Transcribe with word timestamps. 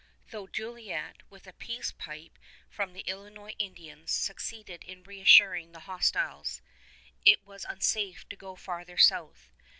Though 0.31 0.47
Jolliet, 0.47 1.21
with 1.29 1.45
a 1.45 1.53
peace 1.53 1.91
pipe 1.91 2.39
from 2.71 2.93
the 2.93 3.01
Illinois 3.01 3.53
Indians, 3.59 4.09
succeeded 4.09 4.83
in 4.83 5.03
reassuring 5.03 5.73
the 5.73 5.81
hostiles, 5.81 6.63
it 7.23 7.45
was 7.45 7.65
unsafe 7.69 8.27
to 8.29 8.35
go 8.35 8.55
farther 8.55 8.97
south. 8.97 9.51